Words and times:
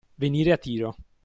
Venire 0.17 0.51
a 0.51 0.57
tiro. 0.57 0.95